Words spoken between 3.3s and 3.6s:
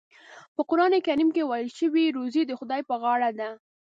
ده.